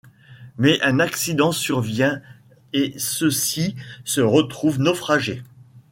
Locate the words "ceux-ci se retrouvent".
2.97-4.79